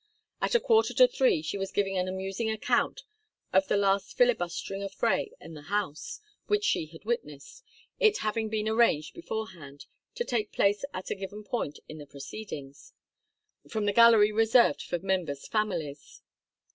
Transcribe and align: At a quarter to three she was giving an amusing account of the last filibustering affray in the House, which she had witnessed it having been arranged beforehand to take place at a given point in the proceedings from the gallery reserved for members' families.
At 0.41 0.55
a 0.55 0.59
quarter 0.59 0.95
to 0.95 1.07
three 1.07 1.43
she 1.43 1.59
was 1.59 1.69
giving 1.71 1.95
an 1.95 2.07
amusing 2.07 2.49
account 2.49 3.03
of 3.53 3.67
the 3.67 3.77
last 3.77 4.17
filibustering 4.17 4.81
affray 4.81 5.29
in 5.39 5.53
the 5.53 5.61
House, 5.69 6.21
which 6.47 6.63
she 6.63 6.87
had 6.87 7.05
witnessed 7.05 7.63
it 7.99 8.17
having 8.25 8.49
been 8.49 8.67
arranged 8.67 9.13
beforehand 9.13 9.85
to 10.15 10.23
take 10.23 10.51
place 10.51 10.83
at 10.91 11.11
a 11.11 11.15
given 11.15 11.43
point 11.43 11.77
in 11.87 11.99
the 11.99 12.07
proceedings 12.07 12.93
from 13.69 13.85
the 13.85 13.93
gallery 13.93 14.31
reserved 14.31 14.81
for 14.81 14.97
members' 14.97 15.47
families. 15.47 16.23